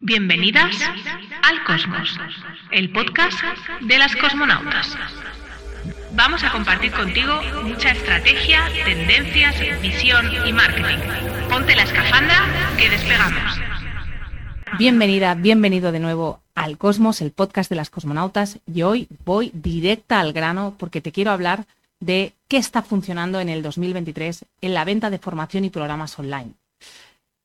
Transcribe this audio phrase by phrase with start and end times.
[0.00, 0.76] Bienvenidas
[1.42, 2.16] al Cosmos,
[2.70, 3.36] el podcast
[3.80, 4.96] de las cosmonautas.
[6.14, 10.98] Vamos a compartir contigo mucha estrategia, tendencias, visión y marketing.
[11.50, 12.36] Ponte la escafandra
[12.78, 13.60] que despegamos.
[14.78, 18.60] Bienvenida, bienvenido de nuevo al Cosmos, el podcast de las cosmonautas.
[18.72, 21.66] Y hoy voy directa al grano porque te quiero hablar
[21.98, 26.52] de qué está funcionando en el 2023 en la venta de formación y programas online.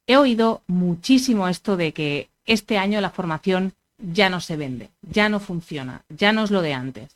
[0.06, 5.30] He oído muchísimo esto de que este año la formación ya no se vende, ya
[5.30, 7.16] no funciona, ya no es lo de antes.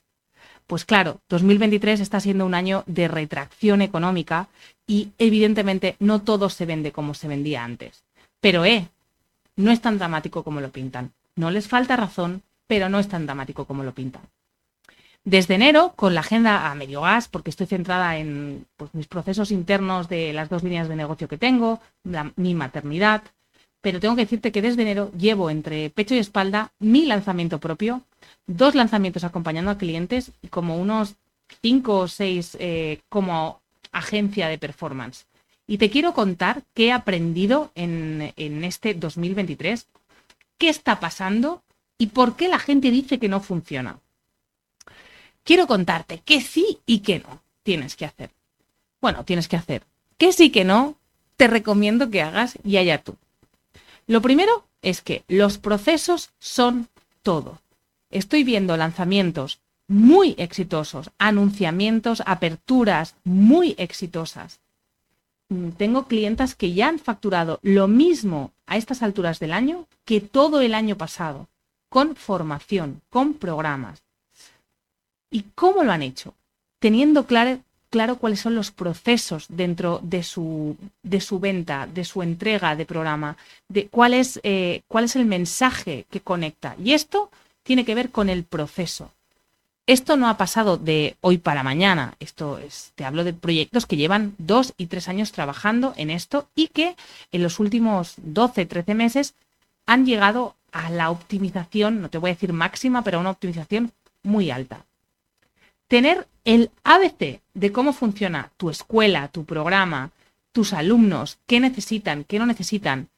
[0.68, 4.48] Pues claro, 2023 está siendo un año de retracción económica
[4.86, 8.04] y evidentemente no todo se vende como se vendía antes.
[8.40, 8.88] Pero eh,
[9.56, 11.12] no es tan dramático como lo pintan.
[11.36, 14.24] No les falta razón, pero no es tan dramático como lo pintan.
[15.28, 19.52] Desde enero, con la agenda a medio gas, porque estoy centrada en pues, mis procesos
[19.52, 21.82] internos de las dos líneas de negocio que tengo,
[22.38, 23.24] mi maternidad,
[23.82, 28.04] pero tengo que decirte que desde enero llevo entre pecho y espalda mi lanzamiento propio,
[28.46, 31.16] dos lanzamientos acompañando a clientes y como unos
[31.62, 33.60] cinco o seis eh, como
[33.92, 35.26] agencia de performance.
[35.68, 39.88] Y te quiero contar qué he aprendido en, en este 2023,
[40.58, 41.64] qué está pasando
[41.98, 44.00] y por qué la gente dice que no funciona.
[45.48, 48.32] Quiero contarte qué sí y qué no tienes que hacer.
[49.00, 49.84] Bueno, tienes que hacer.
[50.18, 50.98] ¿Qué sí que no?
[51.38, 53.16] Te recomiendo que hagas y allá tú.
[54.08, 56.90] Lo primero es que los procesos son
[57.24, 57.62] todo.
[58.10, 64.60] Estoy viendo lanzamientos muy exitosos, anunciamientos, aperturas muy exitosas.
[65.78, 70.60] Tengo clientas que ya han facturado lo mismo a estas alturas del año que todo
[70.60, 71.48] el año pasado,
[71.88, 74.04] con formación, con programas.
[75.30, 76.34] ¿Y cómo lo han hecho?
[76.80, 82.76] Teniendo claro, cuáles son los procesos dentro de su, de su venta, de su entrega
[82.76, 86.76] de programa, de cuál es, eh, cuál es el mensaje que conecta.
[86.84, 87.30] Y esto
[87.64, 89.12] tiene que ver con el proceso.
[89.86, 92.16] Esto no ha pasado de hoy para mañana.
[92.20, 96.48] Esto es, te hablo de proyectos que llevan dos y tres años trabajando en esto
[96.56, 96.96] y que
[97.32, 99.34] en los últimos 12, 13 meses
[99.86, 103.92] han llegado a la optimización, no te voy a decir máxima, pero a una optimización
[104.24, 104.86] muy alta
[105.88, 110.12] tener el ABC de cómo funciona tu escuela, tu programa,
[110.52, 113.10] tus alumnos, qué necesitan, qué no necesitan,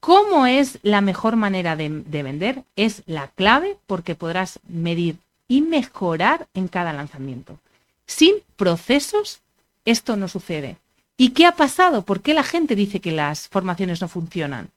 [0.00, 5.16] cómo es la mejor manera de, vender, es la clave porque podrás medir
[5.46, 7.58] y mejorar en cada lanzamiento.
[8.06, 9.40] Sin procesos,
[9.84, 10.76] esto no sucede.
[11.16, 12.02] ¿Y qué ha pasado?
[12.02, 14.70] ¿Por qué la gente dice que las formaciones no funcionan?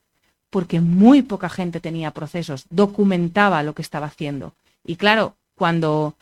[0.50, 4.54] Porque muy poca gente tenía procesos, documentaba lo que estaba haciendo.
[4.86, 6.16] Y claro, cuando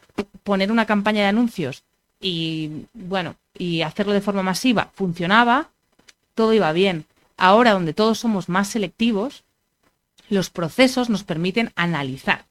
[0.43, 1.83] poner una campaña de anuncios
[2.19, 5.69] y bueno, y hacerlo de forma masiva funcionaba,
[6.35, 7.05] todo iba bien.
[7.37, 9.43] Ahora, donde todos somos más selectivos,
[10.29, 12.45] los procesos nos permiten analizar.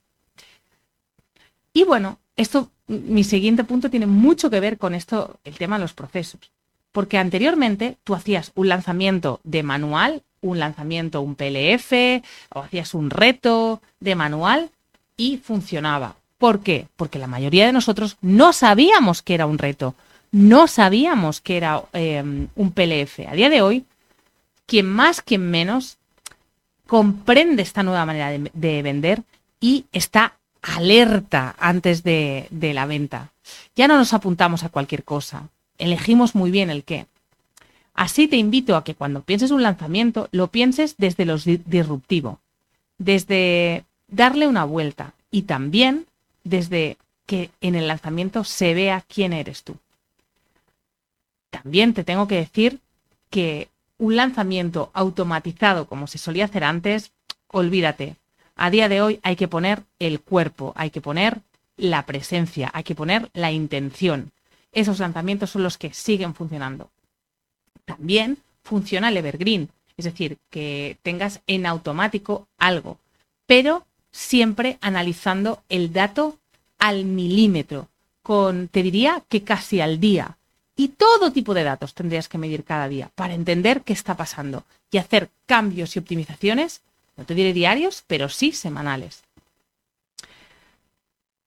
[1.73, 5.83] Y bueno, esto, mi siguiente punto tiene mucho que ver con esto, el tema de
[5.83, 6.41] los procesos.
[6.93, 11.93] Porque anteriormente tú hacías un lanzamiento de manual, un lanzamiento, un PLF,
[12.53, 14.71] o hacías un reto de manual
[15.17, 16.17] y funcionaba.
[16.41, 16.89] ¿Por qué?
[16.97, 19.95] Porque la mayoría de nosotros no sabíamos que era un reto,
[20.33, 23.29] no sabíamos que era em, un PLF.
[23.29, 23.85] A día de hoy,
[24.65, 25.99] quien más, quien menos,
[26.87, 29.23] comprende esta nueva manera de, vender
[29.61, 33.33] y está alerta antes de, de la venta.
[33.77, 37.05] Ya no nos apuntamos a cualquier cosa, elegimos muy bien el qué.
[37.93, 42.41] Así te invito a que cuando pienses un lanzamiento, lo pienses desde lo disruptivo,
[42.97, 46.07] desde darle una vuelta y también
[46.45, 46.97] desde
[47.27, 49.77] que en el lanzamiento se vea quién eres tú.
[51.51, 52.81] También te tengo que decir
[53.29, 53.69] que
[53.99, 57.13] un lanzamiento automatizado como se solía hacer antes,
[57.49, 58.17] olvídate.
[58.57, 61.41] A día de hoy hay que poner el cuerpo, hay que poner
[61.77, 64.33] la presencia, hay que poner la intención.
[64.73, 66.91] Esos lanzamientos son los que siguen funcionando.
[67.85, 72.99] También funciona el evergreen, es decir, que tengas en automático algo,
[73.47, 76.39] pero siempre analizando el dato
[76.79, 77.89] al milímetro,
[78.23, 80.37] con, te diría que casi al día.
[80.77, 84.65] Y todo tipo de datos tendrías que medir cada día para entender qué está pasando
[84.91, 86.81] y hacer cambios y optimizaciones,
[87.17, 89.23] no te diré diarios, pero sí semanales.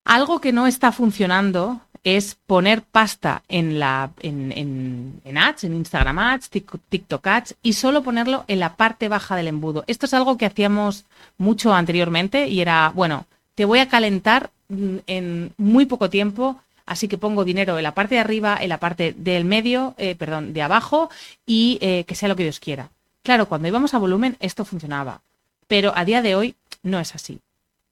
[0.05, 5.73] Algo que no está funcionando es poner pasta en, la, en, en, en, ads, en
[5.73, 9.83] Instagram ads, TikTok ads y solo ponerlo en la parte baja del embudo.
[9.87, 11.05] Esto es algo que hacíamos
[11.37, 17.07] mucho anteriormente y era, bueno, te voy a calentar mm, en muy poco tiempo, así
[17.07, 20.53] que pongo dinero en la parte de arriba, en la parte del medio, eh, perdón,
[20.53, 21.09] de abajo
[21.45, 22.89] y eh, que sea lo que Dios quiera.
[23.23, 25.21] Claro, cuando íbamos a volumen esto funcionaba,
[25.67, 27.39] pero a día de hoy no es así.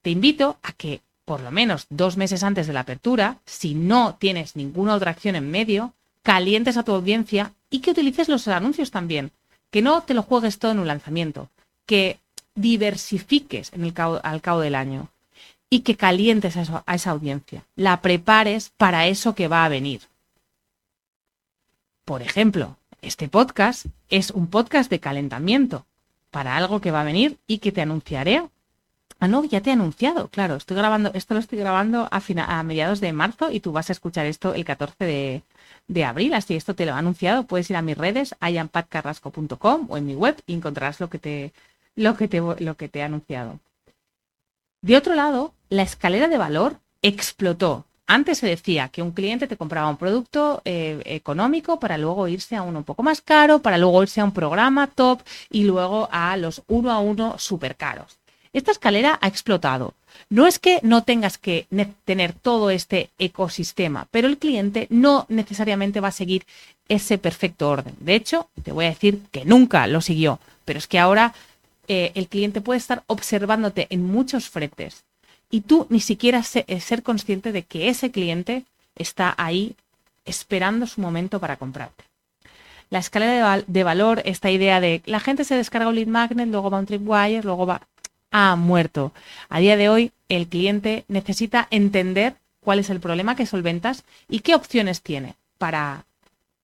[0.01, 4.15] Te invito a que por lo menos dos meses antes de la apertura, si no
[4.15, 8.91] tienes ninguna otra acción en medio, calientes a tu audiencia y que utilices los anuncios
[8.91, 9.31] también.
[9.69, 11.49] Que no te lo juegues todo en un lanzamiento,
[11.85, 12.19] que
[12.55, 13.71] diversifiques
[14.23, 15.07] al cabo del año
[15.69, 20.01] y que calientes a esa audiencia, la prepares para eso que va a venir.
[22.03, 25.85] Por ejemplo, este podcast es un podcast de calentamiento
[26.29, 28.43] para algo que va a venir y que te anunciaré.
[29.21, 32.63] Ah, no, ya te he anunciado, claro, estoy grabando, esto lo estoy grabando a, a
[32.63, 35.43] mediados de marzo y tú vas a escuchar esto el 14
[35.87, 39.97] de, abril, así esto te lo he anunciado, puedes ir a mis redes, ayanpatcarrasco.com o
[39.97, 41.53] en mi web y encontrarás lo que te,
[41.95, 43.59] lo que te, lo que te he anunciado.
[44.81, 47.85] De otro lado, la escalera de valor explotó.
[48.07, 52.55] Antes se decía que un cliente te compraba un producto eh, económico para luego irse
[52.55, 55.21] a uno un poco más caro, para luego irse a un programa top
[55.51, 58.20] y luego a los uno a uno súper caros.
[58.53, 59.93] Esta escalera ha explotado.
[60.29, 61.67] No es que no tengas que
[62.05, 66.45] tener todo este ecosistema, pero el cliente no necesariamente va a seguir
[66.89, 67.95] ese perfecto orden.
[67.99, 71.33] De hecho, te voy a decir que nunca lo siguió, pero es que ahora
[71.87, 75.03] eh, el cliente puede estar observándote en muchos frentes
[75.49, 78.63] y tú ni siquiera eh, ser consciente de que ese cliente
[78.95, 79.75] está ahí
[80.25, 82.03] esperando su momento para comprarte.
[82.89, 86.69] La escalera de, valor, esta idea de la gente se descarga un lead magnet, luego
[86.69, 87.87] va un tripwire, luego va
[88.31, 89.11] ha muerto.
[89.49, 94.39] A día de hoy, el cliente necesita entender cuál es el problema que solventas y
[94.39, 96.05] qué opciones tiene para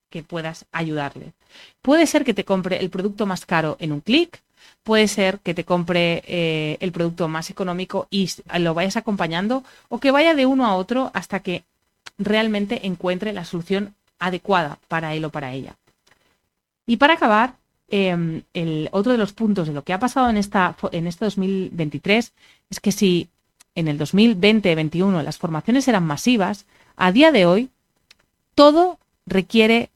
[0.10, 1.34] que puedas ayudarle.
[1.82, 4.42] Puede ser que te compre el producto más caro en un clic,
[4.84, 10.00] puede ser que te compre eh, el producto más económico y lo vayas acompañando o
[10.00, 11.64] que vaya de uno a otro hasta que
[12.18, 15.76] realmente encuentre la solución adecuada para él o para ella.
[16.86, 17.56] Y para acabar,
[17.90, 21.24] Em, el otro de los puntos de lo que ha pasado en, esta, en este
[21.26, 22.34] 2023
[22.70, 23.30] es que si
[23.76, 26.66] en el 2020-2021 las formaciones eran masivas,
[26.98, 27.70] a día de hoy
[28.56, 29.90] todo requiere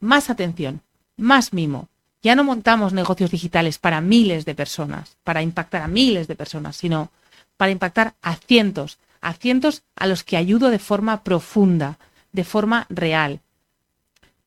[0.00, 0.80] más atención,
[1.16, 1.88] más mimo.
[2.22, 6.76] Ya no montamos negocios digitales para miles de personas, para impactar a miles de personas,
[6.76, 7.10] sino
[7.56, 11.98] para impactar a cientos, a cientos a los que ayudo de forma profunda,
[12.32, 13.40] de forma real,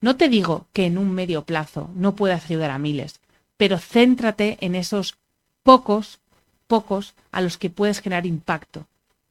[0.02, 3.20] no te digo que en un medio plazo no puedas ayudar a miles,
[3.58, 5.18] pero céntrate en esos
[5.64, 6.20] pocos,
[6.68, 8.86] pocos a los que puedes generar impacto.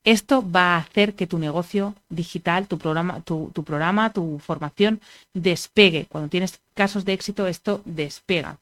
[0.05, 5.01] Esto va a hacer que tu negocio digital, tu programa, tu, tu programa, tu formación
[5.35, 6.07] despegue.
[6.07, 8.59] Cuando tienes casos de éxito, esto despega.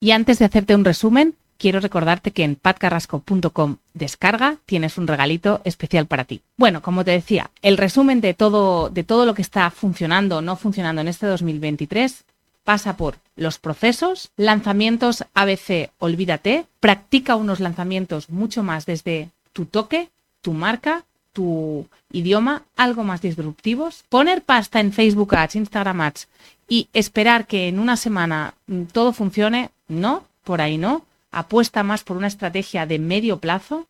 [0.00, 5.60] Y antes de hacerte un resumen, quiero recordarte que en patcarrasco.com descarga tienes un regalito
[5.64, 6.42] especial para ti.
[6.56, 10.42] Bueno, como te decía, el resumen de todo, de todo lo que está funcionando o
[10.42, 12.24] no funcionando en este 2023
[12.64, 20.08] pasa por los procesos, lanzamientos ABC, olvídate, practica unos lanzamientos mucho más desde tu toque,
[20.42, 26.28] tu marca, tu idioma, algo más disruptivos, poner pasta en Facebook Ads, Instagram Ads
[26.68, 32.04] y esperar que en una semana mm, todo funcione, no, por ahí no apuesta más
[32.04, 33.86] por una estrategia de medio plazo.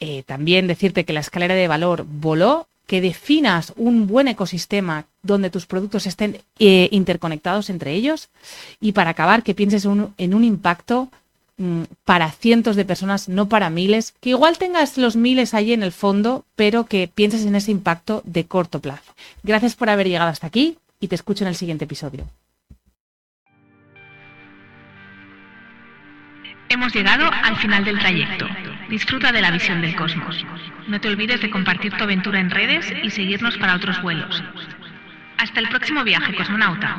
[0.00, 5.50] Eh, también decirte que la escalera de valor voló, que definas un buen ecosistema donde
[5.50, 8.28] tus productos estén eh, interconectados entre ellos
[8.80, 11.08] y para acabar que pienses en un impacto
[11.56, 15.82] mm, para cientos de personas, no para miles, que igual tengas los miles allí en
[15.82, 19.14] el fondo, pero que pienses en ese impacto de corto plazo.
[19.42, 22.24] Gracias por haber llegado hasta aquí y te escucho en el siguiente episodio.
[26.86, 28.48] Hemos llegado al final del trayecto.
[28.88, 30.46] Disfruta de la visión del cosmos.
[30.86, 34.40] No te olvides de compartir tu aventura en redes y seguirnos para otros vuelos.
[35.36, 36.96] Hasta el próximo viaje, cosmonauta.